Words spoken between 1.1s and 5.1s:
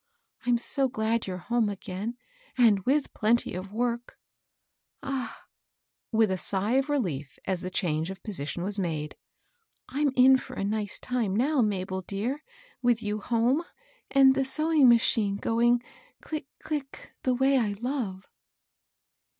you're home again, and with plenty of work I